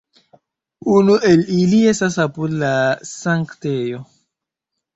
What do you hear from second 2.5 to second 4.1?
la Sanktejo.